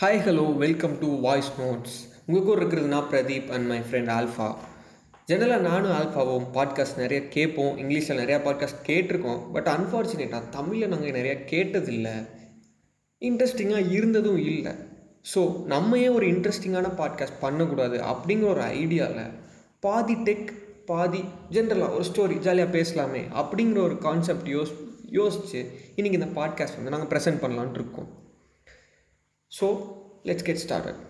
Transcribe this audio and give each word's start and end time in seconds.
Hi 0.00 0.20
hello 0.26 0.56
welcome 0.56 0.98
to 0.98 1.20
voice 1.20 1.48
notes 1.60 1.94
உங்கள் 2.26 2.42
கூட 2.42 2.60
இருக்கிறது 2.60 2.88
நான் 2.88 3.08
Pradeep 3.12 3.48
and 3.50 3.66
my 3.66 3.78
friend 3.78 4.10
Alpha 4.16 4.54
ஜெனரலாக 5.28 5.60
நானும் 5.60 5.90
ஆல்ஃபாவும் 5.90 6.44
பாட்காஸ்ட் 6.54 6.96
நிறைய 6.96 7.28
கேட்போம். 7.28 7.76
இங்கிலீஷில் 7.76 8.20
நிறையா 8.20 8.38
பாட்காஸ்ட் 8.44 8.84
கேட்டிருக்கோம். 8.86 9.52
பட் 9.52 9.66
அன்ஃபார்ச்சுனேட்டாக 9.66 10.48
தமிழில் 10.48 10.88
நாங்கள் 10.88 11.10
நிறையா 11.10 11.34
கேட்டதில்லை. 11.50 12.26
இன்ட்ரெஸ்டிங்காக 13.22 13.90
இருந்ததும் 13.90 14.38
இல்லை. 14.38 14.72
ஸோ 15.34 15.64
நம்ம 15.64 15.98
ஏன் 15.98 16.10
ஒரு 16.10 16.26
இன்ட்ரெஸ்டிங்கான 16.26 16.94
பாட்காஸ்ட் 16.96 17.40
பண்ணக்கூடாது 17.40 17.98
அப்படிங்கிற 17.98 18.48
ஒரு 18.48 18.60
ஐடியாவில் 18.60 19.30
பாதி 19.80 20.14
டெக் 20.14 20.52
பாதி 20.86 21.24
ஜென்ரலாக 21.50 21.94
ஒரு 21.94 22.04
ஸ்டோரி 22.12 22.38
ஜாலியாக 22.38 22.76
பேசலாமே 22.78 23.24
அப்படிங்கிற 23.34 23.82
ஒரு 23.82 23.98
கான்செப்ட் 23.98 24.48
யோஸ் 24.48 24.72
யோசித்து 25.10 25.70
இன்றைக்கி 25.96 26.22
இந்த 26.22 26.32
பாட்காஸ்ட் 26.40 26.76
வந்து 26.76 26.90
நாங்கள் 26.90 27.12
ப்ரெசென்ட் 27.14 27.44
பண்ணலான்ட்டு 27.44 27.74
இருக்கோம். 27.74 28.27
ஸோ 29.52 29.68
லெட்ஸ் 30.28 30.46
கெட் 30.48 30.62
ஸ்டார்டட் 30.64 31.00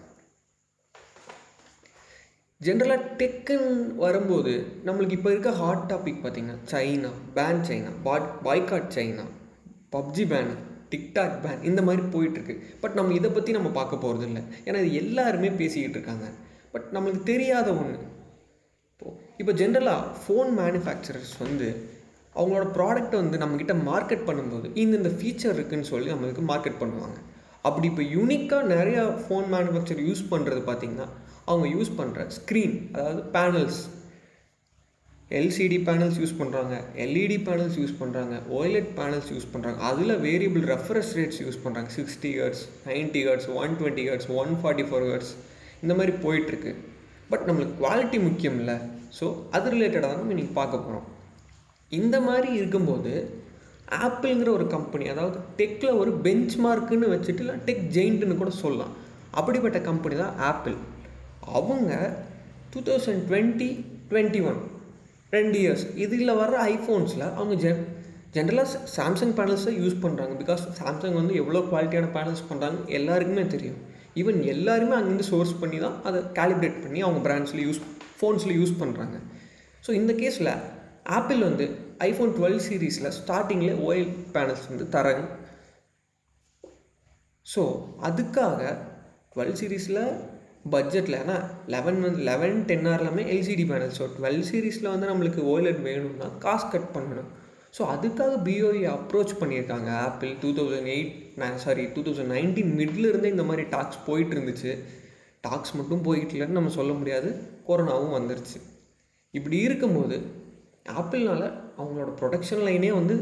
ஜென்ரலாக 2.60 3.02
டெக்குன்னு 3.18 3.72
வரும்போது 4.04 4.52
நம்மளுக்கு 4.86 5.16
இப்போ 5.18 5.30
இருக்க 5.34 5.50
ஹாட் 5.60 5.84
டாபிக் 5.92 6.22
பார்த்திங்கன்னா 6.22 6.56
சைனா 6.72 7.10
பேன் 7.36 7.62
சைனா 7.68 7.90
பாட் 8.06 8.28
boycott 8.46 8.90
China 8.96 9.24
PUBG 9.94 10.24
ban 10.32 10.50
TikTok 10.92 11.36
ban 11.44 11.62
இந்த 11.68 11.80
மாதிரி 11.86 12.02
போயிட்டுருக்கு. 12.14 12.54
பட் 12.82 12.94
நம்ம 12.98 13.14
இதை 13.18 13.30
பற்றி 13.30 13.50
நம்ம 13.56 13.70
பார்க்க 13.78 14.04
போகிறது 14.04 14.26
இல்லை. 14.28 14.42
ஏன்னா 14.66 14.78
இது 14.82 14.92
எல்லாருமே 15.02 15.50
பேசிக்கிட்டு 15.60 15.98
இருக்காங்க. 15.98 16.26
பட் 16.72 16.86
நம்மளுக்கு 16.94 17.22
தெரியாத 17.32 17.68
ஒன்று 17.80 17.98
இப்போது 18.92 19.16
இப்போ 19.40 19.52
ஜென்ரலாக 19.62 20.10
ஃபோன் 20.20 20.50
மேனுஃபேக்சரர்ஸ் 20.60 21.34
வந்து 21.44 21.68
அவங்களோட 22.38 22.66
ப்ராடக்ட்டை 22.76 23.18
வந்து 23.22 23.40
நம்மக்கிட்ட 23.42 23.74
மார்க்கெட் 23.90 24.28
பண்ணும்போது 24.28 24.66
இந்த 24.82 24.94
இந்த 25.00 25.12
ஃபீச்சர் 25.18 25.56
இருக்குதுன்னு 25.56 25.90
சொல்லி 25.94 26.08
நம்மளுக்கு 26.14 26.44
மார்க்கெட் 26.52 26.80
பண்ணுவாங்க. 26.82 27.18
அப்படி 27.64 27.86
இப்போ 27.90 28.02
யூனிக்காக 28.16 28.68
நிறையா 28.74 29.02
ஃபோன் 29.22 29.46
மேனுஃபேக்சர் 29.54 30.00
யூஸ் 30.08 30.24
பண்ணுறது 30.32 30.60
பார்த்திங்கன்னா 30.68 31.06
அவங்க 31.46 31.66
யூஸ் 31.76 31.90
பண்ணுற 32.00 32.26
ஸ்க்ரீன் 32.38 32.74
அதாவது 32.96 33.22
பேனல்ஸ் 33.36 33.80
எல்சிடி 35.30 35.78
பேனல்ஸ் 35.88 36.18
யூஸ் 36.20 36.36
பண்ணுறாங்க 36.40 36.74
எல்இடி 37.04 37.38
பேனல்ஸ் 37.48 37.78
யூஸ் 37.80 37.96
பண்ணுறாங்க 38.02 38.34
ஓய்லெட் 38.58 38.90
பேனல்ஸ் 38.98 39.30
யூஸ் 39.34 39.48
பண்ணுறாங்க 39.54 39.80
அதில் 39.88 40.14
வேரியபிள் 40.26 40.64
ரெஃபரன்ஸ் 40.74 41.10
ரேட்ஸ் 41.18 41.40
யூஸ் 41.44 41.58
பண்ணுறாங்க 41.64 41.90
sixty 41.96 42.30
hertz 42.40 42.62
ninety 42.86 43.22
hertz 43.28 43.48
one 43.62 43.74
twenty 43.80 44.04
hertz 44.10 44.30
one 44.40 44.52
forty 44.62 44.86
four 44.90 45.06
hertz 45.10 45.32
இந்த 45.82 45.94
மாதிரி 45.94 46.12
போயிட்டுருக்கு. 46.24 46.72
பட் 47.32 47.44
நம்மளுக்கு 47.48 47.74
குவாலிட்டி 47.82 48.20
முக்கியம் 48.28 48.58
இல்லை. 48.60 48.76
ஸோ 49.18 49.26
அது 49.50 49.70
ரிலேட்டடாக 49.74 50.08
தான் 50.08 50.20
நம்ம 50.20 50.34
இன்றைக்கி 50.36 50.52
பார்க்க 50.52 50.84
போகிறோம் 50.86 51.06
இந்த 51.98 52.20
மாதிரி 52.20 52.48
இருக்கும்போது 52.60 53.12
ஆப்பிள்ங்கிற 54.04 54.48
ஒரு 54.48 54.66
கம்பெனி 54.66 55.08
அதாவது 55.08 55.38
டெக்கில் 55.58 55.98
ஒரு 56.00 56.10
பெஞ்ச் 56.12 56.54
மார்க்குன்னு 56.56 57.12
வச்சுட்டு 57.14 57.42
இல்லை 57.44 57.54
டெக் 57.66 57.84
ஜெயிண்ட்டுன்னு 57.96 58.36
கூட 58.36 58.50
சொல்லலாம். 58.50 58.92
அப்படிப்பட்ட 59.30 59.78
கம்பெனி 59.80 60.16
தான் 60.16 60.36
ஆப்பிள். 60.50 60.76
அவங்க 61.58 61.92
two 62.72 62.80
thousand 62.80 63.22
twenty 63.28 63.68
twenty 64.10 64.40
one 64.48 64.58
ரெண்டு 65.30 65.56
இயர்ஸ் 65.58 65.84
இதில் 65.94 66.38
வர்ற 66.40 66.56
ஐஃபோன்ஸில் 66.74 67.24
அவங்க 67.38 67.54
ஜென் 67.54 67.82
ஜென்ரலாக 68.34 68.78
சாம்சங் 68.96 69.34
பேனல்ஸை 69.38 69.72
யூஸ் 69.82 70.02
பண்ணுறாங்க 70.04 70.34
பிகாஸ் 70.42 70.62
சாம்சங் 70.80 71.16
வந்து 71.20 71.34
எவ்வளோ 71.34 71.60
குவாலிட்டியான 71.70 72.10
பேனல்ஸ் 72.16 72.48
பண்ணுறாங்க 72.50 72.78
எல்லாருக்குமே 72.86 73.46
தெரியும். 73.46 73.78
ஈவன் 74.16 74.44
எல்லாருமே 74.44 74.94
அங்கேருந்து 74.96 75.30
சோர்ஸ் 75.32 75.60
பண்ணி 75.60 75.78
தான் 75.78 76.02
அதை 76.02 76.20
கேலிப்ரேட் 76.38 76.82
பண்ணி 76.82 77.02
அவங்க 77.02 77.20
பிராண்ட்ஸில் 77.28 77.64
யூஸ் 77.66 77.80
ஃபோன்ஸில் 78.20 78.56
யூஸ் 78.60 78.74
பண்ணுறாங்க 78.80 79.16
ஸோ 79.86 79.90
இந்த 79.92 80.12
கேஸில் 80.12 80.52
ஆப்பிள் 81.04 81.38
வந்து 81.38 81.66
ஐஃபோன் 82.06 82.32
டுவெல் 82.38 82.60
சீரீஸில் 82.66 83.14
ஸ்டார்டிங்கில் 83.18 83.78
ஓஎல் 83.86 84.10
பேனல்ஸ் 84.34 84.68
வந்து 84.70 84.86
தராங்க 84.94 85.22
ஸோ 87.46 87.62
அதுக்காக 88.08 88.62
டுவெல் 89.32 89.56
சீரீஸில் 89.60 90.02
பட்ஜெட்டில் 90.72 91.18
ஏன்னா 91.20 91.36
லெவன் 91.74 91.98
வந்து 92.04 92.20
லெவன் 92.28 92.56
டென் 92.68 92.86
ஆர் 92.90 93.02
எல்லாமே 93.02 93.24
எல்சிடி 93.34 93.64
பேனல் 93.70 93.94
ஸோ 93.98 94.06
டுவெல் 94.16 94.42
சீரீஸில் 94.50 94.90
வந்து 94.92 95.10
நம்மளுக்கு 95.10 95.42
ஓஎல்எட் 95.52 95.82
வேணும்னா 95.86 96.28
காசு 96.44 96.66
கட் 96.72 96.90
பண்ணணும். 96.96 97.28
ஸோ 97.76 97.82
அதுக்காக 97.94 98.34
பிஓஇ 98.46 98.82
அப்ரோச் 98.94 99.32
பண்ணியிருக்காங்க. 99.40 99.88
ஆப்பிள் 100.06 100.30
டூ 100.42 100.50
தௌசண்ட் 100.58 100.90
எயிட் 100.94 101.12
நான் 101.40 101.56
sorry 101.64 101.84
two 101.94 102.02
thousand 102.06 102.32
nineteen 102.36 102.72
middle 102.80 103.08
இருந்தே 103.10 103.30
இந்த 103.34 103.44
மாதிரி 103.50 103.64
டாக்ஸ் 103.74 104.00
போயிட்டு 104.06 104.34
இருந்துச்சு 104.36 104.72
டாக்ஸ் 105.40 105.74
மட்டும் 105.78 106.04
போயிட்டுலன்னு 106.08 106.58
நம்ம 106.58 106.72
சொல்ல 106.78 106.92
முடியாது. 106.92 107.30
கொரோனாவும் 107.68 108.16
வந்துருச்சு. 108.18 108.58
இப்படி 109.34 109.58
இருக்கும்போது 109.58 110.18
ஆப்பிள்னால் 111.00 111.46
அவங்களோட 111.80 112.10
ப்ரொடக்ஷன் 112.20 112.64
லைனே 112.68 112.90
வந்து 113.00 113.16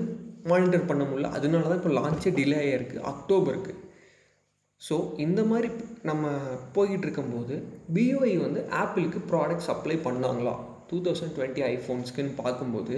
மானிட்டர் 0.50 0.89
பண்ண 0.91 1.03
முடியல. 1.05 1.31
அதனால 1.39 1.69
தான் 1.71 1.81
இப்போ 1.81 1.93
லான்ச்சே 1.99 2.31
டிலே 2.39 2.59
ஆகிருக்கு 2.65 2.99
அக்டோபருக்கு 3.12 3.72
ஸோ 4.83 4.97
இந்த 5.25 5.41
மாதிரி 5.50 5.69
நம்ம 6.09 6.25
போய்கிட்டு 6.75 7.06
இருக்கும்போது 7.06 7.55
பிஓஐ 7.97 8.33
வந்து 8.44 8.61
ஆப்பிளுக்கு 8.83 9.21
ப்ராடக்ட் 9.31 9.69
சப்ளை 9.69 9.97
பண்ணாங்களா? 10.06 10.55
டூ 10.91 10.97
தௌசண்ட் 11.06 11.34
டுவெண்ட்டி 11.37 11.62
ஐஃபோன்ஸ்க்குன்னு 11.75 12.34
பார்க்கும்போது 12.43 12.97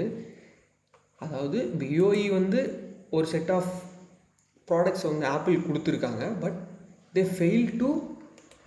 அதாவது 1.25 1.59
பிஓஇ 1.83 2.25
வந்து 2.39 2.61
ஒரு 3.17 3.27
செட் 3.27 3.53
ஆஃப் 3.59 3.71
ப்ராடக்ட்ஸ் 4.69 5.07
வந்து 5.11 5.27
ஆப்பிள் 5.35 5.65
கொடுத்துருக்காங்க. 5.69 6.25
பட் 6.43 6.59
தே 7.17 7.25
ஃபெயில் 7.37 7.67
டு 7.83 7.89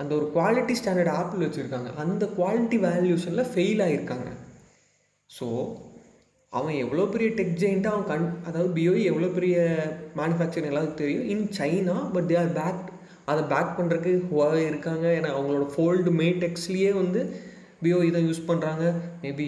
அந்த 0.02 0.12
ஒரு 0.20 0.28
குவாலிட்டி 0.36 0.76
ஸ்டாண்டர்ட் 0.80 1.14
ஆப்பிள் 1.20 1.46
வச்சுருக்காங்க. 1.48 1.90
அந்த 2.04 2.26
குவாலிட்டி 2.38 2.78
வேல்யூஷனில் 2.88 3.50
ஃபெயில் 3.54 3.84
ஆகியிருக்காங்க 3.88 4.30
ஸோ 5.30 5.48
அவன் 6.58 6.78
எவ்வளோ 6.84 7.04
பெரிய 7.12 7.28
டெக் 7.36 7.60
ஜெயின்ட்டு 7.60 7.90
அவன் 7.92 8.08
கண் 8.10 8.26
அதாவது 8.48 8.70
பிஓஇ 8.78 9.02
எவ்வளோ 9.12 9.28
பெரிய 9.36 9.58
மேனுஃபேக்சரிங் 10.20 10.70
எல்லாத்துக்கும் 10.72 11.02
தெரியும். 11.02 11.28
In 11.34 11.46
China 11.58 11.96
but 12.16 12.28
they 12.32 12.36
are 12.42 12.52
back 12.58 12.82
அதை 13.32 13.42
பேக் 13.54 13.78
பண்ணுறதுக்கு 13.78 14.14
ஹுவாவே 14.32 14.64
இருக்காங்க. 14.72 15.06
ஏன்னா 15.18 15.30
அவங்களோட 15.36 15.66
ஃபோல்டு 15.74 16.12
மேடெக்ஸ்லேயே 16.22 16.92
வந்து 17.02 17.22
பிஓஇ 17.84 18.10
தான் 18.16 18.28
யூஸ் 18.30 18.44
பண்ணுறாங்க 18.50 18.84
மேபி 19.24 19.48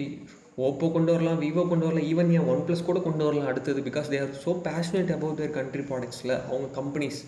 ஓப்போ 0.68 0.86
கொண்டு 0.96 1.10
வரலாம் 1.14 1.42
விவோ 1.44 1.62
கொண்டு 1.72 1.86
வரலாம் 1.86 2.06
ஈவன் 2.12 2.30
ஏன் 2.36 2.48
ஒன் 2.52 2.64
ப்ளஸ் 2.66 2.86
கூட 2.88 2.98
கொண்டு 3.06 3.22
வரலாம் 3.26 3.50
அடுத்தது 3.52 3.80
because 3.88 4.08
they 4.12 4.20
are 4.24 4.32
so 4.44 4.54
passionate 4.68 5.12
about 5.16 5.38
their 5.40 5.54
country 5.58 5.84
ப்ராடக்ட்ஸில் 5.90 6.34
அவங்க 6.48 6.68
கம்பெனிஸ் 6.80 7.20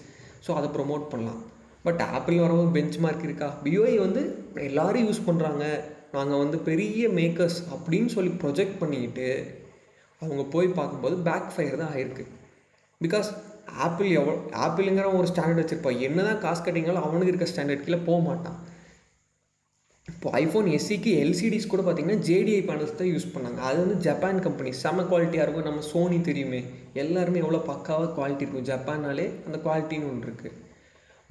ஸோ 0.46 0.52
அதை 0.58 0.70
ப்ரொமோட் 0.76 1.04
பண்ணலாம். 1.12 1.40
பட் 1.86 2.02
ஆப்பிள் 2.16 2.42
வரவங்க 2.44 2.72
பெஞ்ச் 2.78 2.98
மார்க் 3.04 3.26
இருக்கா? 3.28 3.48
பிஓஐ 3.64 3.94
வந்து 4.06 4.22
எல்லோரும் 4.68 5.06
யூஸ் 5.08 5.22
பண்ணுறாங்க 5.28 5.64
நாங்கள் 6.16 6.42
வந்து 6.44 6.58
பெரிய 6.70 7.08
மேக்கர்ஸ் 7.20 7.60
அப்படின்னு 7.74 8.10
சொல்லி 8.16 8.32
ப்ரொஜெக்ட் 8.42 8.80
பண்ணிக்கிட்டு 8.82 9.28
அவங்க 10.22 10.42
போய் 10.54 10.68
பார்க்கும்போது 10.78 11.16
பேக் 11.28 11.52
ஃபயர் 11.54 11.80
தான் 11.82 11.92
ஆயிருக்கு. 11.94 12.24
பிகாஸ் 13.00 13.28
ஆப்பிள் 13.84 14.08
எவ்வளோ 14.18 14.34
ஆப்பிளுங்கிற 14.64 15.06
ஒரு 15.18 15.28
ஸ்டாண்டர்ட் 15.32 15.60
வச்சுருப்பான் 15.62 16.02
என்ன 16.08 16.18
தான் 16.28 16.42
காசு 16.44 16.60
கட்டிங்கனாலும் 16.66 17.06
அவனுக்கு 17.06 17.32
இருக்க 17.32 17.48
ஸ்டாண்டர்ட் 17.52 17.84
கீழே 17.86 18.00
போக 18.08 18.18
மாட்டான். 18.28 18.58
இப்போ 20.08 20.28
ஐஃபோன் 20.40 20.66
எஸ்சிக்கு 20.76 21.12
எல்சிடிஸ் 21.22 21.70
கூட 21.70 21.82
பார்த்தீங்கன்னா 21.86 22.24
ஜேடிஐ 22.28 22.60
பேனல்ஸ் 22.68 22.98
தான் 23.00 23.10
யூஸ் 23.12 23.32
பண்ணாங்க. 23.34 23.60
அது 23.68 23.78
வந்து 23.84 23.96
ஜப்பான் 24.06 24.44
கம்பெனி 24.44 24.70
செம 24.82 25.04
குவாலிட்டியாக 25.10 25.46
இருக்கும். 25.46 25.68
நம்ம 25.68 25.82
சோனி 25.92 26.18
தெரியுமே. 26.28 26.60
எல்லாருமே 27.02 27.42
எவ்வளோ 27.44 27.60
பக்காவாக 27.72 28.12
குவாலிட்டி 28.18 28.44
இருக்கும். 28.44 28.68
ஜப்பான்னாலே 28.70 29.26
அந்த 29.46 29.58
குவாலிட்டின்னு 29.64 30.10
ஒன்று 30.12 30.28
இருக்குது 30.28 30.54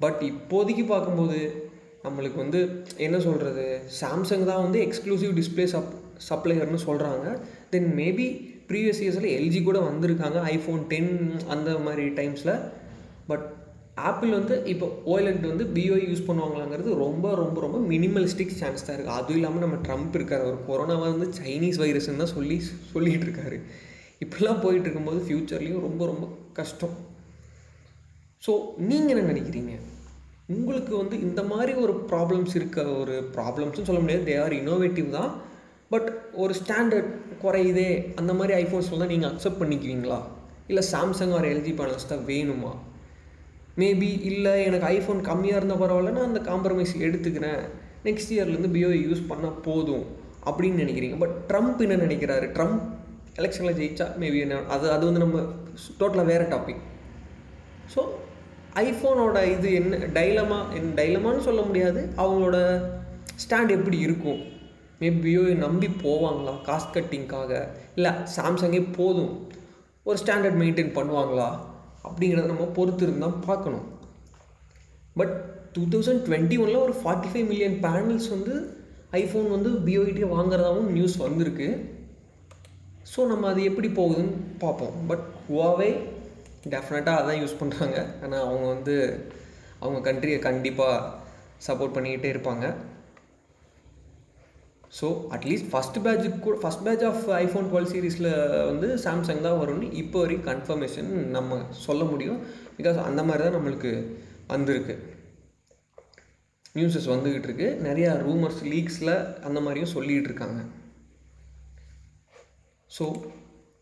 பட் 0.00 0.20
இப்போதைக்கு 0.32 0.84
பார்க்கும்போது 0.92 1.38
நம்மளுக்கு 2.04 2.38
வந்து 2.42 2.60
என்ன 3.06 3.16
சொல்கிறது 3.26 3.64
சாம்சங் 4.00 4.44
தான் 4.50 4.64
வந்து 4.64 4.78
எக்ஸ்க்ளூசிவ் 4.86 5.32
டிஸ்பிளே 5.38 5.64
சப் 5.74 5.94
சப்ளையர்னு 6.28 6.80
சொல்கிறாங்க 6.88 7.26
தென் 7.72 7.88
மேபி 8.00 8.26
ப்ரீவியஸ் 8.70 9.02
இயர்ஸில் 9.04 9.34
எல்ஜி 9.38 9.60
கூட 9.68 9.78
வந்திருக்காங்க 9.90 10.38
ஐஃபோன் 10.54 10.82
டென் 10.92 11.12
அந்த 11.54 11.70
மாதிரி 11.86 12.04
டைம்ஸில் 12.18 12.54
பட் 13.30 13.44
ஆப்பிள் 14.08 14.30
வந்து 14.38 14.54
இப்போ 14.72 14.86
ஓஎல்எட் 15.10 15.46
வந்து 15.50 15.64
பிஓ 15.76 15.96
யூஸ் 16.06 16.26
பண்ணுவாங்களாங்கிறது 16.26 16.90
ரொம்ப 17.04 17.26
ரொம்ப 17.34 17.60
ரொம்ப 17.64 17.78
மினிமலிஸ்டிக் 17.92 18.56
சான்ஸ் 18.60 18.84
தான் 18.86 18.96
இருக்குது 18.96 19.16
அதுவும் 19.18 19.38
இல்லாமல் 19.38 19.64
நம்ம 19.64 19.76
ட்ரம்ப் 19.86 20.16
இருக்கார் 20.18 20.44
ஒரு 20.50 20.58
கொரோனாவை 20.68 21.06
வந்து 21.14 21.28
சைனீஸ் 21.40 21.80
வைரஸ்ன்னு 21.82 22.22
தான் 22.24 22.34
சொல்லி 22.36 22.56
சொல்லிகிட்டு 22.92 23.26
இருக்காரு. 23.28 23.58
இப்படிலாம் 24.24 24.62
போயிட்டு 24.64 24.86
இருக்கும்போது 24.86 25.20
ஃப்யூச்சர்லேயும் 25.26 25.86
ரொம்ப 25.86 26.02
ரொம்ப 26.10 26.26
கஷ்டம். 26.58 26.94
ஸோ 28.46 28.52
நீங்கள் 28.90 29.12
என்ன 29.14 29.24
நினைக்கிறீங்க? 29.32 29.72
உங்களுக்கு 30.56 30.92
வந்து 31.02 31.16
இந்த 31.28 31.40
மாதிரி 31.52 31.72
ஒரு 31.84 31.94
ப்ராப்ளம்ஸ் 32.10 32.54
இருக்க 32.60 32.80
ஒரு 33.00 33.14
ப்ராப்ளம்ஸ்னு 33.36 33.88
சொல்ல 33.88 34.00
முடியாது. 34.02 34.26
தே 34.28 34.36
ஆர் 34.44 34.54
இனோவேட்டிவ் 34.62 35.08
தான். 35.18 35.32
பட் 35.94 36.08
ஒரு 36.42 36.52
ஸ்டாண்டர்ட் 36.60 37.10
குறையுதே 37.44 37.90
அந்த 38.20 38.32
மாதிரி 38.38 38.54
ஐஃபோன்ஸில் 38.62 39.02
தான் 39.02 39.12
நீங்கள் 39.12 39.30
அக்செப்ட் 39.32 39.60
பண்ணிக்குவீங்களா? 39.62 40.18
இல்லை 40.70 40.82
சாம்சங் 40.92 41.34
ஆர் 41.38 41.48
எல்ஜி 41.52 41.72
பேனல்ஸ் 41.78 42.10
தான் 42.12 42.24
வேணுமா? 42.32 42.72
மேபி 43.80 44.10
இல்லை 44.30 44.52
எனக்கு 44.68 44.86
ஐஃபோன் 44.96 45.20
கம்மியாக 45.30 45.60
இருந்தால் 45.60 45.82
பரவாயில்ல 45.82 46.14
நான் 46.16 46.28
அந்த 46.30 46.42
காம்ப்ரமைஸ் 46.50 46.94
எடுத்துக்கிறேன். 47.06 47.62
நெக்ஸ்ட் 48.08 48.32
இயர்லேருந்து 48.36 48.72
பிஓஐ 48.76 49.00
யூஸ் 49.06 49.22
பண்ணால் 49.30 49.58
போதும் 49.66 50.04
அப்படின்னு 50.48 50.82
நினைக்கிறீங்க. 50.84 51.16
பட் 51.22 51.34
ட்ரம்ப் 51.50 51.82
என்ன 51.86 51.98
நினைக்கிறாரு? 52.04 52.48
ட்ரம்ப் 52.56 52.82
எலெக்ஷனில் 53.40 53.78
ஜெயிச்சா 53.80 54.06
மேபி 54.22 54.38
என்ன 54.44 54.60
அது 54.74 54.86
அது 54.96 55.04
வந்து 55.08 55.22
நம்ம 55.24 55.38
டோட்டலாக 56.00 56.30
வேறு 56.32 56.44
டாபிக் 56.54 56.82
ஸோ 57.94 58.02
ஐஃபோனோட 58.84 59.38
இது 59.54 59.68
என்ன 59.80 59.98
டைலமா 60.18 60.58
என் 60.78 60.92
டைலமான்னு 61.00 61.46
சொல்ல 61.48 61.60
முடியாது. 61.68 62.00
அவங்களோட 62.22 62.58
ஸ்டாண்ட் 63.42 63.74
எப்படி 63.76 63.98
இருக்கும்? 64.06 64.40
மேபி 65.00 65.20
விஓயை 65.26 65.54
நம்பி 65.64 65.88
போவாங்களா? 66.04 66.54
காஸ்ட் 66.68 66.94
கட்டிங்க்காக 66.96 67.52
இல்லை 67.98 68.12
சாம்சங்கே 68.36 68.80
போதும். 68.98 69.34
ஒரு 70.08 70.16
ஸ்டாண்டர்ட் 70.22 70.58
மெயின்டைன் 70.62 70.96
பண்ணுவாங்களா? 70.98 71.48
அப்படிங்கிறத 72.06 72.50
நம்ம 72.52 72.66
பொறுத்து 72.78 73.04
இருந்தால் 73.06 73.42
பார்க்கணும். 73.48 73.86
பட் 75.20 75.34
டூ 75.74 75.82
தௌசண்ட் 75.92 76.24
டுவெண்ட்டி 76.26 76.56
ஒனில் 76.62 76.84
ஒரு 76.86 76.94
ஃபார்ட்டி 77.00 77.30
ஃபைவ் 77.32 77.46
மில்லியன் 77.50 77.76
பேனல்ஸ் 77.86 78.28
வந்து 78.34 78.54
ஐஃபோன் 79.20 79.48
வந்து 79.54 79.70
பிஓகிட்டே 79.86 80.26
வாங்குறதாகவும் 80.36 80.90
நியூஸ் 80.96 81.16
வந்திருக்கு. 81.26 81.68
ஸோ 83.12 83.20
நம்ம 83.32 83.48
அது 83.52 83.60
எப்படி 83.70 83.88
போகுதுன்னு 83.98 84.34
பார்ப்போம். 84.64 84.94
பட் 85.10 85.24
ஹுவாவே 85.48 85.90
டெஃபினட்டாக 86.72 87.20
அதான் 87.20 87.40
யூஸ் 87.42 87.60
பண்ணுறாங்க 87.60 87.96
ஏன்னா 88.24 88.38
அவங்க 88.46 88.66
வந்து 88.74 88.94
அவங்க 89.82 89.98
கண்ட்ரியை 90.08 90.38
கண்டிப்பாக 90.48 90.96
சப்போர்ட் 91.66 91.96
பண்ணிக்கிட்டே 91.96 92.30
இருப்பாங்க. 92.34 92.66
ஸோ 95.00 95.06
அட்லீஸ்ட் 95.34 95.68
ஃபஸ்ட் 95.72 95.98
பேட்சுக்கு 96.04 96.38
கூட 96.38 96.56
first 96.62 96.84
batch 96.84 97.04
of 97.04 97.24
iPhone 97.30 97.66
twelve 97.70 97.90
சீரீஸில் 97.92 98.30
வந்து 98.66 98.88
சாம்சங் 98.94 99.40
தான் 99.40 99.60
வரும்னு 99.62 99.92
இப்போ 99.92 100.18
வரைக்கும் 100.20 100.48
கன்ஃபர்மேஷன் 100.50 101.10
நம்ம 101.36 101.58
சொல்ல 101.70 102.04
முடியும். 102.04 102.40
பிகாஸ் 102.78 102.98
அந்த 103.08 103.22
மாதிரி 103.22 103.44
தான் 103.44 103.56
நம்மளுக்கு 103.56 103.92
வந்திருக்கு. 104.46 104.96
நியூஸஸ் 106.74 107.12
வந்துக்கிட்டு 107.12 107.48
இருக்கு. 107.48 107.68
நிறையா 107.82 108.10
ரூமர்ஸ் 108.28 108.62
லீக்ஸில் 108.72 109.42
அந்த 109.42 109.60
மாதிரியும் 109.60 109.94
சொல்லிகிட்டு 109.94 110.30
இருக்காங்க. 110.30 110.60
ஸோ 112.98 113.06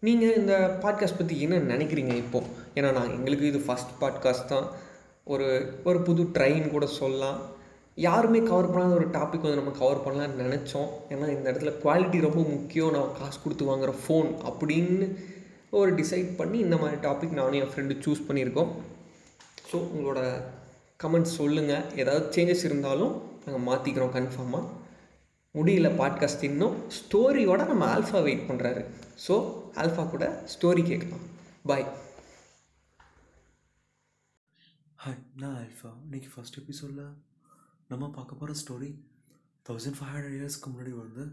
நீங்கள் 0.00 0.36
இந்த 0.36 0.80
பாட்காஸ்ட் 0.82 1.18
பற்றி 1.18 1.40
என்ன 1.40 1.74
நினைக்கிறீங்க 1.74 2.14
இப்போது 2.14 2.46
ஏன்னா 2.74 2.92
நான் 2.92 3.14
எங்களுக்கு 3.18 3.46
இது 3.46 3.58
ஃபஸ்ட் 3.58 3.92
பாட்காஸ்ட் 4.00 4.52
தான். 4.54 4.66
ஒரு 5.24 5.80
ஒரு 5.84 6.02
புது 6.02 6.22
ட்ரைன் 6.22 6.70
கூட 6.70 6.86
சொல்லலாம். 6.86 7.40
யாருமே 7.96 8.38
கவர் 8.50 8.70
பண்ணாத 8.72 8.94
ஒரு 8.98 9.06
டாபிக் 9.16 9.44
வந்து 9.46 9.60
நம்ம 9.60 9.72
கவர் 9.80 10.02
பண்ணலான்னு 10.04 10.44
நினச்சோம். 10.44 10.88
ஏன்னா 11.12 11.26
இந்த 11.34 11.46
இடத்துல 11.50 11.72
குவாலிட்டி 11.82 12.20
ரொம்ப 12.26 12.40
முக்கியம். 12.54 12.94
நான் 12.96 13.12
காசு 13.18 13.38
கொடுத்து 13.42 13.68
வாங்குகிற 13.68 13.92
ஃபோன் 14.02 14.30
அப்படின்னு 14.48 15.06
ஒரு 15.80 15.90
டிசைட் 16.00 16.30
பண்ணி 16.40 16.58
இந்த 16.64 16.76
மாதிரி 16.80 16.98
டாபிக் 17.06 17.36
நானும் 17.38 17.60
என் 17.60 17.72
ஃப்ரெண்டு 17.72 17.94
சூஸ் 18.04 18.26
பண்ணியிருக்கோம். 18.28 18.70
ஸோ 19.68 19.76
உங்களோட 19.94 20.20
கமெண்ட்ஸ் 21.04 21.36
சொல்லுங்கள் 21.40 21.86
ஏதாவது 22.02 22.24
சேஞ்சஸ் 22.36 22.64
இருந்தாலும் 22.68 23.14
நாங்கள் 23.44 23.66
மாற்றிக்கிறோம் 23.68 24.14
கன்ஃபார்மாக 24.16 24.64
முடியல 25.54 25.88
பாட்காஸ்ட் 26.00 26.46
இன்னும். 26.50 26.76
ஸ்டோரியோட 26.98 27.66
நம்ம 27.72 27.84
ஆல்ஃபா 27.94 28.20
வெயிட் 28.28 28.48
பண்ணுறாரு 28.48 28.82
ஸோ 29.26 29.34
ஆல்ஃபா 29.82 30.04
கூட 30.14 30.24
ஸ்டோரி 30.54 30.84
கேட்கலாம். 30.90 31.24
பாய் 31.70 31.86
ஹாய் 35.04 35.22
நான் 35.42 35.56
ஆல்ஃபா 35.62 35.92
இன்னைக்கு 36.06 36.30
ஃபஸ்ட் 36.34 36.58
எபிசோடில் 36.62 37.06
நம்ம 37.90 38.08
பார்க்க 38.10 38.34
போகிற 38.34 38.54
ஸ்டோரி 38.60 38.90
தௌசண்ட் 39.66 39.96
ஃபைவ் 39.96 40.12
ஹண்ட்ரட் 40.12 40.36
இயர்ஸ்க்கு 40.36 40.70
முன்னாடி 40.70 40.92
வந்து 40.98 41.24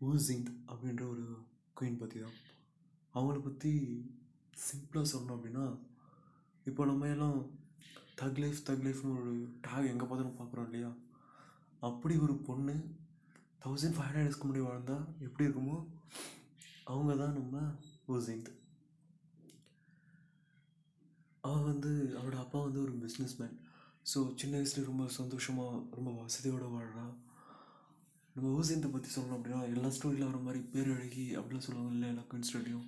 ஊசிந்த் 0.00 0.50
அப்படின்ற 0.68 1.02
ஒரு 1.08 1.24
குயின் 1.76 2.00
பற்றி 2.00 2.18
தான் 2.20 2.36
அவங்கள 3.14 3.38
பற்றி 3.40 3.72
சிம்பிளாக 4.60 5.06
சொல்லணும் 5.06 5.36
அப்படின்னா 5.36 5.64
இப்போ 6.66 6.84
நம்ம 6.86 7.08
எல்லாம் 7.08 7.38
தக் 8.18 8.38
லைஃப் 8.38 8.64
தக் 8.66 8.84
லைஃப்னு 8.84 9.12
ஒரு 9.18 9.32
டேக் 9.64 9.90
எங்கே 9.90 10.06
பார்த்தாலும் 10.06 10.38
பார்க்குறோம் 10.38 10.66
இல்லையா? 10.68 10.90
அப்படி 11.82 12.14
ஒரு 12.18 12.34
பொண்ணு 12.46 12.74
தௌசண்ட் 13.62 13.96
ஃபைவ் 13.96 14.06
ஹண்ட்ரட் 14.06 14.24
இயர்ஸ்க்கு 14.24 14.46
முன்னாடி 14.46 14.66
வாழ்ந்தால் 14.66 15.06
எப்படி 15.20 15.46
இருக்குமோ 15.48 15.76
அவங்க 16.86 17.14
தான் 17.16 17.36
நம்ம 17.38 17.56
ஊசிந்த் 18.08 18.50
அவன் 21.44 21.66
வந்து 21.66 21.90
அவரோட 22.16 22.36
அப்பா 22.40 22.58
வந்து 22.60 22.80
ஒரு 22.82 22.94
பிஸ்னஸ் 23.02 23.38
மேன் 23.38 23.56
ஸோ 24.10 24.18
சின்ன 24.34 24.58
வயசுல 24.58 24.84
ரொம்ப 24.84 25.08
சந்தோஷமாக 25.08 25.80
ரொம்ப 25.96 26.10
வசதியோடு 26.20 26.68
வாழ்கிறான் 26.74 27.14
நம்ம 28.34 28.50
ஊசியத்தை 28.58 28.88
பற்றி 28.90 29.08
சொல்லணும் 29.14 29.36
அப்படின்னா 29.38 29.60
எல்லா 29.74 29.88
ஸ்டோரியில் 29.88 30.28
வர 30.28 30.38
மாதிரி 30.38 30.60
பேரழகி 30.72 31.24
அப்படிலாம் 31.38 31.66
சொல்லுவாங்க 31.66 31.94
இல்லை 31.94 32.08
எல்லா 32.08 32.24
குயின் 32.30 32.86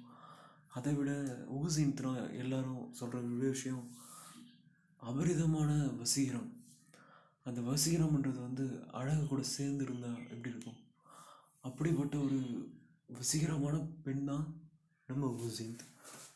அதை 0.69 0.95
விட 0.95 1.11
ஊசியத்துனா 1.59 2.13
எல்லாரும் 2.33 2.93
சொல்கிற 2.93 3.21
ஒரே 3.37 3.49
விஷயம் 3.49 3.85
அபரிதமான 5.03 5.71
வசீகரம். 6.01 6.49
அந்த 7.45 7.61
வசீகரம்ன்றது 7.61 8.41
வந்து 8.41 8.65
அழகு 8.93 9.27
கூட 9.27 9.43
சேர்ந்து 9.43 9.85
இருந்தால் 9.85 10.21
எப்படி 10.31 10.53
இருக்கும்? 10.55 10.79
அப்படிப்பட்ட 11.61 12.17
ஒரு 12.19 12.39
வசீகரமான 13.19 13.77
பெண் 14.03 14.25
தான் 14.25 14.47
நம்ம 15.09 15.31
ஊசிந்த் 15.47 15.85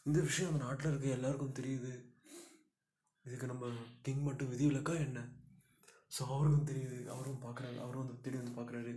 இந்த 0.02 0.20
விஷயம் 0.20 0.52
அந்த 0.52 0.64
நாட்டில் 0.64 0.90
இருக்க 0.90 1.08
எல்லாருக்கும் 1.08 1.56
தெரியுது. 1.60 1.92
இதுக்கு 3.26 3.46
நம்ம 3.50 3.66
கிங் 4.06 4.24
மட்டும் 4.28 4.50
விதிவிலக்கா 4.52 4.94
என்ன? 5.06 5.20
ஸோ 6.14 6.22
அவருக்கும் 6.34 6.68
தெரியுது. 6.70 6.98
அவரும் 7.14 7.42
பார்க்குறாரு 7.44 7.76
அவரும் 7.84 8.02
வந்து 8.02 8.22
தேடி 8.24 8.38
வந்து 8.40 8.58
பார்க்குறாரு 8.58 8.92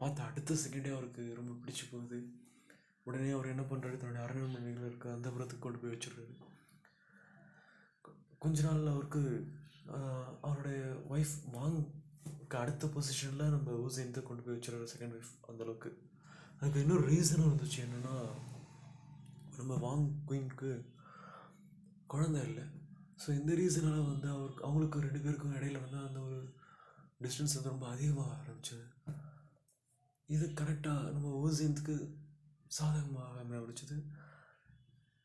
பார்த்து 0.00 0.20
அடுத்த 0.28 0.56
செகண்டே 0.62 0.90
அவருக்கு 0.96 1.22
ரொம்ப 1.38 1.52
பிடிச்சி 1.62 1.84
போகுது. 1.90 2.18
உடனே 3.06 3.30
அவர் 3.36 3.52
என்ன 3.54 3.64
பண்ணுறாரு 3.70 3.96
தன்னுடைய 4.00 4.24
அரண்மனைகள் 4.26 4.88
இருக்க 4.90 5.16
அந்த 5.16 5.28
புறத்துக்கு 5.34 5.64
கொண்டு 5.64 5.80
போய் 5.80 5.94
வச்சுடுறாரு. 5.94 6.34
கொஞ்ச 8.44 8.56
நாள் 8.66 8.92
அவருக்கு 8.92 9.22
அவருடைய 10.46 10.80
ஒய்ஃப் 11.14 11.36
வாங் 11.56 11.78
அடுத்த 12.62 12.86
பொசிஷனில் 12.94 13.52
நம்ம 13.54 13.72
ஊசேந்து 13.84 14.20
கொண்டு 14.26 14.42
போய் 14.44 14.56
வச்சிடறாரு 14.56 14.92
செகண்ட் 14.92 15.14
ஒய்ஃப் 15.16 15.32
அந்தளவுக்கு 15.50 15.90
அதுக்கு 16.58 16.82
இன்னொரு 16.84 17.04
ரீசனும் 17.12 17.48
இருந்துச்சு 17.48 17.80
என்னென்னா 17.86 18.14
நம்ம 19.58 19.76
வாங் 19.84 20.06
குயின்க்கு 20.28 20.70
குழந்தை 22.12 22.40
இல்லை. 22.50 22.64
ஸோ 23.22 23.28
இந்த 23.40 23.52
ரீசனால் 23.60 24.10
வந்து 24.12 24.28
அவருக்கு 24.36 24.64
அவங்களுக்கு 24.66 25.04
ரெண்டு 25.06 25.20
பேருக்கும் 25.24 25.56
இடையில 25.58 25.82
வந்து 25.84 25.98
அந்த 26.06 26.20
ஒரு 26.28 26.38
டிஸ்டன்ஸ் 27.24 27.56
வந்து 27.56 27.72
ரொம்ப 27.74 27.86
அதிகமாக 27.94 28.36
ஆரம்பிச்சது. 28.40 28.86
இது 30.28 30.46
கரெக்டாக 30.60 31.12
நம்ம 31.14 31.32
ஓசியத்துக்கு 31.42 31.96
சாதகமாக 32.78 33.40
அமைய 33.42 33.60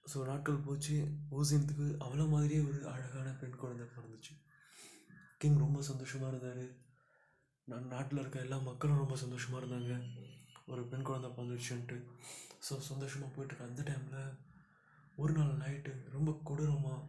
ஸோ 0.06 0.19
நாட்கள் 0.30 0.65
போச்சு. 0.68 0.95
ஓசியத்துக்கு 1.38 1.88
அவ்வளோ 2.06 2.27
மாதிரியே 2.33 2.62
ஒரு 2.69 2.80
அழகான 2.94 3.33
பெண் 3.41 3.59
குழந்தை 3.63 3.86
பிறந்துச்சு. 3.95 4.33
கிங் 5.41 5.59
ரொம்ப 5.65 5.81
சந்தோஷமாக 5.89 6.31
இருந்தார். 6.31 6.65
நான் 7.68 7.91
நாட்டில் 7.94 8.21
இருக்க 8.21 8.45
எல்லா 8.45 8.57
மக்களும் 8.69 9.01
ரொம்ப 9.03 9.15
சந்தோஷமாக 9.24 9.62
இருந்தாங்க. 9.62 9.94
ஒரு 10.71 10.81
பெண் 10.91 11.07
குழந்தை 11.09 11.30
பிறந்துச்சுன்ட்டு 11.38 11.97
ஸோ 12.68 12.80
சந்தோஷமாக 12.89 13.31
போயிட்டுருக்க. 13.36 13.69
அந்த 13.69 13.83
டைமில் 13.89 14.36
ஒரு 15.21 15.33
நாள் 15.38 15.62
நைட்டு 15.63 15.94
ரொம்ப 16.15 16.31
கொடூரமாக 16.47 17.00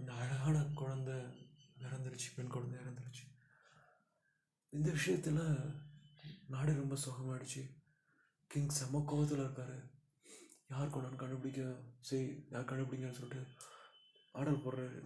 அந்த 0.00 0.12
அழகான 0.12 0.58
குழந்தை 0.74 1.14
இறந்துருச்சு 1.78 2.28
பெண் 2.36 2.48
குழந்தை 2.48 2.78
இறந்துருச்சு. 2.80 3.24
இந்த 4.70 4.90
விஷயத்தில் 4.90 5.40
நாடு 6.48 6.74
ரொம்ப 6.74 6.96
சுகமாயிடுச்சு. 7.04 7.62
கிங் 8.46 8.68
செம்ம 8.68 9.04
கோபத்தில் 9.04 9.38
இருக்கார். 9.38 9.90
யார் 10.68 10.88
கொண்டான்னு 10.88 11.16
கண்டுபிடிக்க 11.16 11.82
சரி 12.00 12.46
யார் 12.50 12.64
கண்டுபிடிங்கன்னு 12.64 13.18
சொல்லிட்டு 13.18 13.44
ஆர்டர் 14.32 14.64
போடுறாரு. 14.64 15.00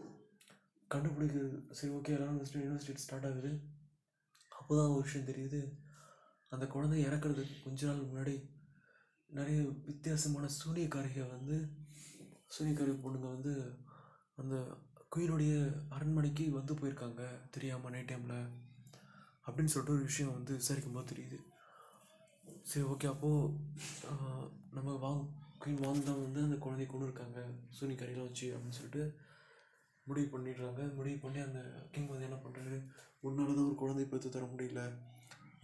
கண்டுபிடிக்க 0.89 1.75
சரி 1.75 1.93
ஓகே 1.95 2.09
எல்லாரும் 2.09 2.45
யூனிவர்சிட்டி 2.45 2.95
ஸ்டார்ட் 2.95 3.25
ஆகுது. 3.25 3.61
அப்போ 4.49 4.77
தான் 4.77 4.89
ஒரு 4.89 5.03
விஷயம் 5.03 5.27
தெரியுது. 5.27 5.61
அந்த 6.49 6.67
குழந்தை 6.67 7.07
இறக்குறதுக்கு 7.07 7.63
கொஞ்ச 7.63 7.87
நாள் 7.87 8.07
முன்னாடி 8.07 8.35
நிறைய 9.27 9.63
வித்தியாசமான 9.63 10.49
சூனியக்காரிகை 10.59 11.29
வந்து 11.29 11.57
சூனியக்காரி 12.59 12.95
பொண்ணுங்க 13.05 13.29
வந்து 13.35 13.84
அந்த 14.41 14.55
குயினுடைய 15.15 15.53
அரண்மனைக்கு 15.97 16.45
வந்து 16.51 16.73
போயிருக்காங்க 16.75 17.23
தெரியாமல் 17.51 17.93
நைட் 17.95 18.11
டைமில் 18.11 18.39
அப்படின்னு 19.47 19.73
சொல்லிட்டு 19.73 19.97
ஒரு 19.97 20.05
விஷயம் 20.11 20.35
வந்து 20.37 20.53
விசாரிக்கும் 20.61 20.97
போது 20.97 21.11
தெரியுது. 21.11 21.39
சரி 22.71 22.85
ஓகே 22.93 23.09
அப்போது 23.13 23.53
நம்ம 24.77 24.95
வாங் 25.05 25.23
குயின் 25.63 25.83
வாங் 25.85 26.01
தான் 26.09 26.23
வந்து 26.23 26.41
அந்த 26.47 26.57
குழந்தைய 26.65 26.89
கொண்டு 26.89 27.09
இருக்காங்க. 27.09 27.39
சூனியக்காரியெல்லாம் 27.77 28.29
வச்சு 28.31 28.47
அப்படின்னு 28.55 28.79
சொல்லிட்டு 28.79 29.03
முடிவு 30.07 30.29
பண்ணிடுறாங்க. 30.35 30.81
முடிவு 30.97 31.19
பண்ணி 31.25 31.41
அந்த 31.47 31.61
கிங் 31.93 32.11
வந்து 32.13 32.29
என்ன 32.29 32.39
பண்ணுறாரு 32.45 32.79
உன்னால 33.27 33.55
தான் 33.59 33.69
ஒரு 33.69 33.77
குழந்தை 33.83 34.05
பெற்று 34.07 34.29
தர 34.31 34.47
முடியல. 34.55 34.81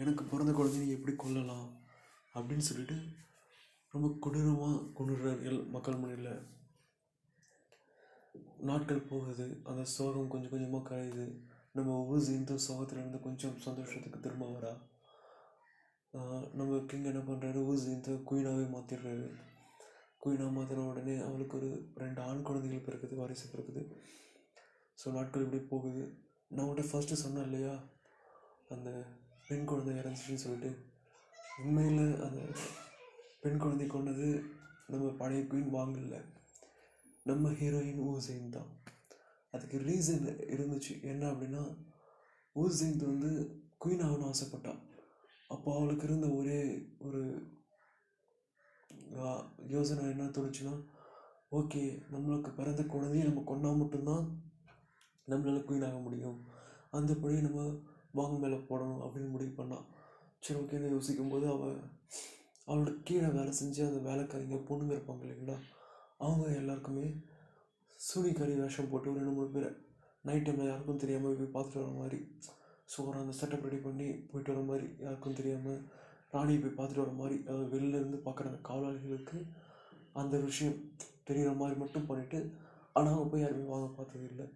எனக்கு 0.03 0.23
பிறந்த 0.25 0.53
குழந்தைய 0.53 0.97
எப்படி 0.99 1.15
கொல்லலாம்? 1.17 1.67
அப்படின்னு 2.35 2.67
சொல்லிட்டு 2.69 2.97
ரொம்ப 3.95 4.09
கொடூரமாக 4.25 4.79
கொண்டுடுறாரு 4.99 5.41
எல் 5.49 5.62
மக்கள் 5.75 6.00
முன்னில் 6.03 6.33
நாட்கள் 8.69 9.09
போகுது 9.11 9.47
அந்த 9.71 9.83
சோகம் 9.95 10.33
கொஞ்சம் 10.33 10.50
கொஞ்சமாக 10.50 10.88
கரையுது. 10.88 11.26
நம்ம 11.73 11.90
ஒவ்வொரு 12.02 12.25
இந்த 12.38 12.55
சோகத்துலேருந்து 12.67 13.19
கொஞ்சம் 13.26 13.59
சந்தோஷத்துக்கு 13.67 14.21
திரும்ப 14.21 14.47
வரா 14.55 14.73
நம்ம 16.59 16.79
கிங் 16.90 17.09
என்ன 17.11 17.21
பண்ணுறாரு 17.26 17.61
ஊஸ் 17.71 17.85
இந்த 17.97 18.12
குயினாகவே 18.29 18.64
மாற்றிடுறாரு 18.75 19.26
குயினாக 20.23 20.55
மாற்றின 20.57 20.87
உடனே 20.90 21.14
அவளுக்கு 21.26 21.57
ஒரு 21.59 21.69
ரெண்டு 21.95 22.21
ஆண் 22.21 22.43
குழந்தைகள் 22.43 22.87
பிறக்குது 22.87 23.14
வாரிசு 23.14 23.47
பிறக்குது. 23.52 23.83
ஸோ 25.00 25.12
நாட்கள் 25.12 25.45
இப்படி 25.45 25.62
போகுது. 25.62 26.02
நான் 26.49 26.64
உங்கள்கிட்ட 26.67 26.90
ஃபஸ்ட்டு 26.93 27.21
சொன்னேன் 27.23 27.47
இல்லையா? 27.49 27.75
அந்த 28.69 28.90
பெண் 29.49 29.64
குழந்தை 29.64 29.95
இறந்துச்சுன்னு 30.00 30.45
சொல்லிட்டு. 30.45 30.71
உண்மையில் 31.64 32.21
அந்த 32.26 32.40
பெண் 33.40 33.62
குழந்தை 33.62 33.87
கொண்டது 33.87 34.29
நம்ம 34.87 35.09
பழைய 35.23 35.43
குயின் 35.43 35.75
வாங்கலை. 35.79 36.21
நம்ம 37.29 37.50
ஹீரோயின் 37.61 38.03
ஊசைன் 38.11 38.55
தான். 38.57 38.71
அதுக்கு 39.55 39.79
ரீசன் 39.89 40.27
இருந்துச்சு. 40.55 40.93
என்ன 41.12 41.23
அப்படின்னா 41.33 41.62
ஊசைன் 42.57 43.00
வந்து 43.12 43.31
குயின் 43.83 44.05
ஆகணும்னு 44.07 44.31
ஆசைப்பட்டான். 44.31 44.81
அப்போ 45.55 45.69
அவளுக்கு 45.77 46.07
இருந்த 46.09 46.27
ஒரே 46.41 46.59
ஒரு 47.07 47.23
யோசனை 49.75 50.03
என்ன 50.12 50.31
தோணுச்சுன்னா 50.37 50.75
ஓகே 51.59 51.83
நம்மளுக்கு 52.12 52.50
பிறந்த 52.59 52.83
குழந்தையை 52.93 53.23
நம்ம 53.29 53.43
கொண்டா 53.47 53.71
மட்டும்தான் 53.79 54.27
நம்மளால் 55.31 55.67
குயின் 55.69 55.87
ஆக 55.89 55.99
முடியும். 56.05 56.39
அந்த 56.99 57.12
பழியை 57.23 57.41
நம்ம 57.47 57.62
வாங்க 58.19 58.37
மேலே 58.43 58.59
போடணும் 58.69 59.03
அப்படின்னு 59.05 59.35
முடிவு 59.35 59.53
பண்ணான். 59.59 59.85
சரி 60.45 60.59
ஓகேன்னு 60.61 60.95
யோசிக்கும்போது 60.95 61.47
அவள் 61.55 61.77
அவளோட 62.67 62.91
கீழே 63.09 63.29
வேலை 63.37 63.53
செஞ்சு 63.61 63.83
அந்த 63.89 64.00
வேலைக்காரங்க 64.09 64.59
பொண்ணுங்க 64.69 64.95
இருப்பாங்க 64.97 65.23
இல்லைங்களா? 65.27 65.57
அவங்க 66.25 66.47
எல்லாருக்குமே 66.61 67.07
சூனிக்காரி 68.00 68.55
வேஷம் 68.61 68.91
போட்டு 68.93 69.11
ஒரு 69.12 69.21
ரெண்டு 69.21 69.35
மூணு 69.39 69.50
பேர் 69.55 69.69
நைட் 70.29 70.47
டைமில் 70.47 70.71
யாருக்கும் 70.71 71.03
தெரியாமல் 71.03 71.39
போய் 71.41 71.55
பார்த்துட்டு 71.57 71.83
வர 71.83 71.93
மாதிரி 72.00 72.19
ஸோ 72.93 72.99
ஒரு 73.09 73.19
அந்த 73.23 73.35
செட்டப் 73.41 73.67
ரெடி 73.67 73.81
பண்ணி 73.87 74.09
போயிட்டு 74.31 74.53
வர 74.53 74.62
மாதிரி 74.71 74.87
யாருக்கும் 75.05 75.39
தெரியாமல் 75.41 75.81
ராணியை 76.35 76.59
போய் 76.62 76.77
பார்த்துட்டு 76.79 77.05
வர 77.05 77.12
மாதிரி 77.21 77.37
அதாவது 77.47 77.69
வெளில 77.75 78.00
இருந்து 78.00 78.19
பார்க்குற 78.27 78.50
அந்த 78.50 78.61
காவலாளிகளுக்கு 78.69 79.39
அந்த 80.23 80.37
விஷயம் 80.49 80.79
தெரிகிற 81.29 81.50
மாதிரி 81.61 81.77
மட்டும் 81.83 82.09
பண்ணிவிட்டு 82.11 82.39
ஆனால் 82.97 83.12
அவங்க 83.15 83.29
போய் 83.33 83.45
யாருமே 83.45 83.67
வாங்க 83.73 83.89
பார்த்தது 83.99 84.25
இல்லை. 84.31 84.47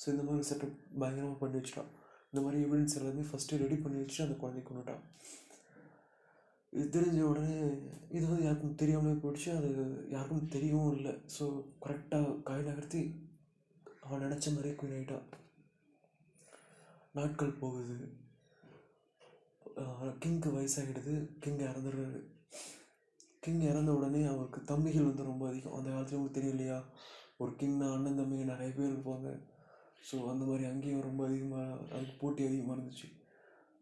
ஸோ 0.00 0.06
இந்த 0.12 0.22
மாதிரி 0.26 0.48
செட்டப் 0.50 0.76
பயங்கரமாக 1.00 1.36
பண்ணி 1.40 1.56
வச்சுட்டான். 1.58 1.90
இந்த 2.30 2.40
மாதிரி 2.44 2.58
எவிடன்ஸ் 2.66 2.96
எல்லாமே 2.98 3.24
ஃபஸ்ட்டு 3.30 3.58
ரெடி 3.62 3.76
பண்ணி 3.82 3.98
வச்சுட்டு 4.00 4.26
அந்த 4.26 4.36
குழந்தைய 4.42 4.64
கொண்டுட்டான். 4.68 5.02
இது 6.72 6.84
தெரிஞ்ச 6.94 7.20
உடனே 7.30 7.54
இது 8.16 8.24
வந்து 8.28 8.44
யாருக்கும் 8.44 8.78
தெரியாமலே 8.82 9.16
போயிடுச்சு. 9.22 9.50
அது 9.58 9.70
யாருக்கும் 10.14 10.52
தெரியவும் 10.54 10.94
இல்லை. 10.96 11.12
ஸோ 11.36 11.44
கரெக்டாக 11.84 12.30
காய் 12.48 12.68
நகர்த்தி 12.68 13.00
அவன் 14.04 14.24
நினச்ச 14.26 14.46
மாதிரியே 14.52 14.74
குயின் 14.80 14.94
ஆகிட்டா 14.96 15.18
நாட்கள் 17.18 17.58
போகுது. 17.62 17.96
கிங்க்கு 20.22 20.48
வயசாகிடுது. 20.56 21.14
கிங் 21.42 21.60
இறந்துடுறாரு. 21.68 22.20
கிங் 23.44 23.62
இறந்த 23.70 23.90
உடனே 23.98 24.22
அவருக்கு 24.32 24.60
தம்பிகள் 24.70 25.08
வந்து 25.10 25.28
ரொம்ப 25.30 25.44
அதிகம். 25.50 25.76
அந்த 25.76 25.88
காலத்தில் 25.90 26.18
உங்களுக்கு 26.18 26.38
தெரியும் 26.38 26.56
இல்லையா? 26.56 26.78
ஒரு 27.42 27.52
கிங்னா 27.60 27.86
அண்ணன் 27.96 28.18
தம்பிங்க 28.20 28.46
நிறைய 28.52 28.70
பேர் 28.78 28.92
இருப்பாங்க. 28.94 29.28
ஸோ 30.08 30.16
அந்த 30.32 30.42
மாதிரி 30.48 30.64
அங்கேயும் 30.70 31.06
ரொம்ப 31.08 31.22
அதிகமாக 31.28 31.78
அதுக்கு 31.94 32.14
போட்டி 32.22 32.42
அதிகமாக 32.48 32.76
இருந்துச்சு. 32.76 33.08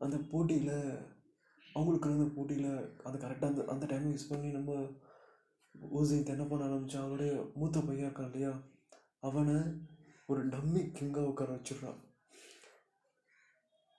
அந்த 0.01 0.17
போட்டியில் 0.33 0.75
அவங்களுக்கு 1.73 2.15
இருந்த 2.15 2.33
போட்டியில் 2.37 3.03
அது 3.03 3.19
கரெக்டாக 3.19 3.45
அந்த 3.45 3.65
அந்த 3.67 3.87
டைமை 3.87 4.13
யூஸ் 4.13 4.29
பண்ணி 4.29 4.51
நம்ம 4.51 4.89
ஓசித் 5.93 6.27
என்ன 6.27 6.45
பண்ண 6.45 6.65
ஆரம்பித்தான் 6.65 7.03
அவனுடைய 7.03 7.51
மூத்த 7.55 7.81
பையன் 7.81 8.13
இருக்கான் 8.13 8.25
இல்லையா? 8.25 8.63
அவனை 9.21 9.55
ஒரு 10.27 10.49
டம்மி 10.49 10.93
கிங்காக 10.93 11.27
உட்கார 11.27 11.55
வச்சிடுறான். 11.55 12.01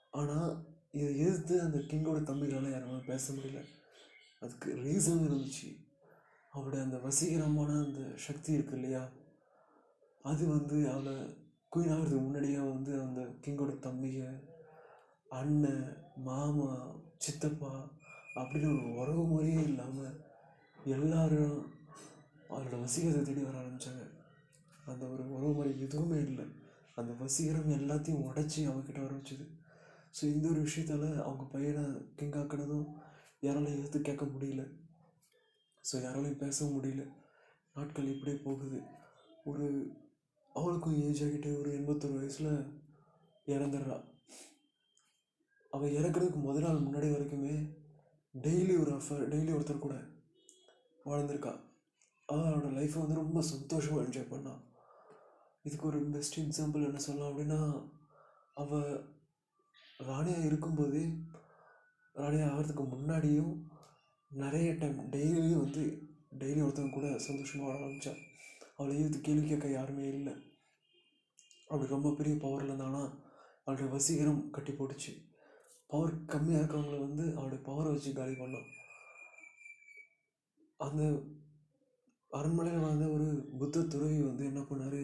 ஆனால் 0.10 0.66
இதை 0.92 1.18
எதிர்த்து 1.18 1.62
அந்த 1.62 1.78
கிங்கோட 1.78 2.24
தம்பிகளால் 2.24 2.72
யாருமே 2.72 3.04
பேச 3.06 3.34
முடியல. 3.34 3.66
அதுக்கு 4.40 4.76
ரீசன் 4.76 5.26
இருந்துச்சு. 5.28 5.90
அவளுடைய 6.52 6.86
அந்த 6.86 6.98
வசீகரமான 6.98 7.86
அந்த 7.86 8.12
சக்தி 8.16 8.54
இருக்கு 8.54 8.74
இல்லையா? 8.74 9.10
அது 10.22 10.48
வந்து 10.48 10.92
அவளை 10.92 11.14
குயின் 11.76 11.92
ஆகிறதுக்கு 11.94 12.22
முன்னாடியே 12.22 12.58
வந்து 12.58 13.02
அந்த 13.02 13.22
கிங்கோட 13.22 13.80
தம்பிகள் 13.80 14.50
அண்ணன் 15.30 15.98
மாமா 16.16 17.01
சித்தப்பா 17.22 17.72
அப்படின்னு 18.36 18.70
ஒரு 18.74 18.90
உறவு 18.94 19.24
முறையே 19.24 19.62
இல்லாமல் 19.64 20.18
எல்லாரும் 20.86 21.58
அவரோட 22.50 22.76
வசீகரத்தை 22.82 23.22
தேடி 23.24 23.42
வர 23.42 23.58
ஆரம்பித்தாங்க 23.60 24.04
அந்த 24.86 25.04
ஒரு 25.08 25.24
உறவு 25.32 25.54
முறை 25.54 25.72
எதுவுமே 25.80 26.18
இல்லை. 26.20 26.46
அந்த 26.96 27.12
வசீகரம் 27.24 27.76
எல்லாத்தையும் 27.80 28.24
உடச்சி 28.28 28.60
அவங்கக்கிட்ட 28.68 29.02
வர 29.02 29.14
வச்சுது. 29.14 29.46
ஸோ 30.16 30.24
இந்த 30.26 30.46
ஒரு 30.48 30.62
விஷயத்தால் 30.62 31.08
அவங்க 31.22 31.44
பையனை 31.44 31.84
கிங்காக்கினதும் 32.20 32.88
யாராலையும் 33.44 33.78
எதிர்த்து 33.78 34.02
கேட்க 34.02 34.26
முடியல. 34.26 34.64
ஸோ 35.86 35.96
யாராலையும் 36.06 36.42
பேசவும் 36.44 36.76
முடியல. 36.78 37.04
நாட்கள் 37.76 38.12
இப்படியே 38.14 38.38
போகுது. 38.38 38.80
ஒரு 39.44 39.68
அவளுக்கும் 40.56 40.98
ஏஜ் 41.02 41.24
ஆகிட்டு 41.24 41.60
ஒரு 41.60 41.70
எண்பத்தொரு 41.78 42.14
வயசில் 42.14 42.52
இறந்துடுறா. 43.48 43.98
அவள் 45.74 45.96
இறக்குறதுக்கு 46.00 46.40
முத 46.46 46.60
நாள் 46.64 46.86
முன்னாடி 46.86 47.10
வரைக்குமே 47.12 47.54
டெய்லி 48.34 48.74
ஒரு 48.82 48.92
அஃபர் 48.98 49.24
டெய்லி 49.32 49.52
ஒருத்தர் 49.58 49.86
கூட 49.86 49.96
வாழ்ந்திருக்கா. 51.06 51.54
அவள் 52.30 52.50
அவளோட 52.50 52.70
லைஃப்பை 52.78 53.00
வந்து 53.04 53.22
ரொம்ப 53.22 53.42
சந்தோஷமாக 53.52 54.04
என்ஜாய் 54.06 54.32
பண்ணான் 54.34 54.62
இதுக்கு 55.66 55.88
ஒரு 55.90 56.00
பெஸ்ட் 56.14 56.38
எக்ஸாம்பிள் 56.40 56.88
என்ன 56.90 57.02
சொல்லலாம் 57.06 57.32
அப்படின்னா 57.32 57.60
அவள் 58.62 58.92
ராணியாக 60.10 60.48
இருக்கும்போதே 60.50 61.04
ராணியாக 62.16 62.52
ஆகிறதுக்கு 62.52 62.86
முன்னாடியும் 62.94 63.54
நிறைய 64.32 64.70
டைம் 64.82 65.00
டெய்லியும் 65.16 65.64
வந்து 65.66 65.84
டெய்லி 66.42 66.62
ஒருத்தவங்க 66.66 66.96
கூட 66.98 67.08
சந்தோஷமாக 67.28 67.68
வாழ 67.68 67.80
ஆரம்பித்தான் 67.84 68.22
அவளை 68.78 68.94
இது 69.00 69.18
கேள்வி 69.28 69.48
கேட்க 69.48 69.68
யாருமே 69.70 70.06
இல்லை. 70.18 70.34
அப்படி 71.72 71.90
ரொம்ப 71.96 72.14
பெரிய 72.20 72.36
பவரில் 72.44 72.70
இருந்தானா 72.70 73.04
அவளுடைய 73.66 73.90
வசீகரம் 73.96 74.42
கட்டி 74.56 74.72
போட்டுச்சு. 74.72 75.12
பவர் 75.92 76.14
கம்மியாக 76.26 76.62
இருக்கவங்கள 76.62 77.00
வந்து 77.00 77.24
அவருடைய 77.36 77.62
பவரை 77.68 77.90
வச்சு 77.92 78.12
காலி 78.14 78.36
பண்ணான் 78.36 78.70
அந்த 80.80 81.02
அரண்மனையில் 82.32 82.86
வாழ்ந்த 82.86 83.08
ஒரு 83.10 83.26
புத்த 83.60 83.84
துறவி 83.84 84.20
வந்து 84.22 84.44
என்ன 84.46 84.62
பண்ணார்? 84.62 85.02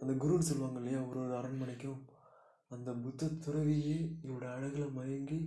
அந்த 0.00 0.12
குருன்னு 0.14 0.48
சொல்லுவாங்க 0.48 0.78
இல்லையா? 0.78 1.00
ஒரு 1.02 1.18
ஒரு 1.20 1.34
அரண்மனைக்கும். 1.36 2.00
அந்த 2.70 2.90
புத்த 2.94 3.30
துறவியே 3.44 3.96
இவரோட 4.22 4.44
அழகில் 4.52 4.94
மயங்கி 4.94 5.40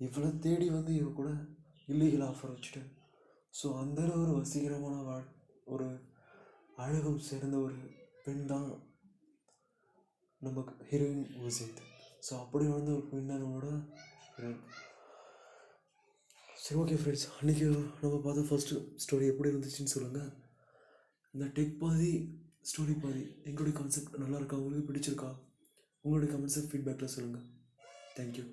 இவ்வளோ 0.00 0.38
தேடி 0.38 0.66
வந்து 0.70 0.92
இவ 0.94 1.10
கூட 1.10 1.30
இல்லீகல் 1.88 2.26
ஆஃபர் 2.26 2.52
வச்சுட்டு 2.52 2.82
ஸோ 3.54 3.68
அந்த 3.78 4.00
ஒரு 4.14 4.32
வசீகரமான 4.38 4.96
வாழ் 5.04 5.26
ஒரு 5.64 5.88
அழகும் 6.76 7.24
சேர்ந்த 7.28 7.56
ஒரு 7.58 7.78
பெண் 8.24 8.46
தான் 8.46 8.68
நமக்கு 10.42 10.74
ஹீரோயின் 10.90 11.26
ஓசித் 11.42 11.80
ஸோ 12.22 12.32
அப்படி 12.40 12.64
வந்து 12.68 12.92
ஒரு 12.92 13.04
பின்னரோட 13.10 13.66
சரி 16.56 16.78
ஓகே 16.80 16.96
ஃப்ரெண்ட்ஸ் 16.96 17.26
அன்றைக்கி 17.32 17.64
நம்ம 18.02 18.16
பார்த்த 18.18 18.48
ஃபஸ்ட்டு 18.48 18.74
ஸ்டோரி 18.96 19.26
எப்படி 19.26 19.50
இருந்துச்சுன்னு 19.50 19.94
சொல்லுங்கள் 19.94 20.28
இந்த 21.34 21.46
டெக் 21.56 21.78
பாதி 21.78 22.10
ஸ்டோரி 22.64 22.94
பாதி 23.00 23.22
எங்களுடைய 23.44 23.74
கான்செப்ட் 23.78 24.18
நல்லா 24.18 24.36
இருக்கா? 24.36 24.56
உங்களுக்கு 24.56 24.88
பிடிச்சிருக்கா? 24.88 25.30
உங்களுடைய 26.04 26.28
கமெண்ட்ஸை 26.34 26.62
ஃபீட்பேக்கில் 26.68 27.14
சொல்லுங்கள் 27.14 27.46
தேங்க்யூ 28.16 28.44